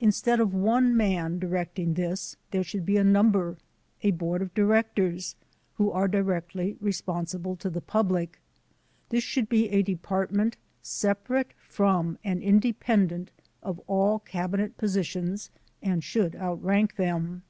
Instead 0.00 0.40
of 0.40 0.52
one 0.52 0.96
man 0.96 1.38
directing 1.38 1.94
this 1.94 2.36
there 2.50 2.64
should 2.64 2.84
be 2.84 2.96
a 2.96 3.04
number, 3.04 3.56
a 4.02 4.10
board 4.10 4.42
of 4.42 4.52
directors, 4.52 5.36
who 5.74 5.92
are 5.92 6.08
directly 6.08 6.76
responsible 6.80 7.54
to 7.54 7.70
the 7.70 7.80
public. 7.80 8.40
This 9.10 9.22
should 9.22 9.48
be 9.48 9.68
a 9.68 9.80
department 9.82 10.56
separate 10.82 11.52
from 11.68 12.18
and 12.24 12.42
independent 12.42 13.30
of 13.62 13.80
all 13.86 14.18
Cabinet 14.18 14.76
positions 14.76 15.50
and 15.80 16.02
should 16.02 16.34
outrank 16.34 16.96
them. 16.96 17.44